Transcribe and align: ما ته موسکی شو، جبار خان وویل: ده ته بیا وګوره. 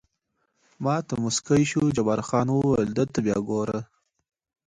ما 0.83 0.95
ته 1.07 1.13
موسکی 1.23 1.63
شو، 1.71 1.81
جبار 1.95 2.21
خان 2.27 2.47
وویل: 2.51 2.89
ده 2.97 3.03
ته 3.13 3.19
بیا 3.25 3.37
وګوره. 3.41 3.79